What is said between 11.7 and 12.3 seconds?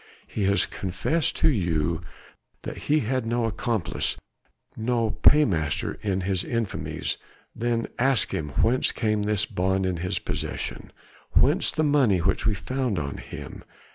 money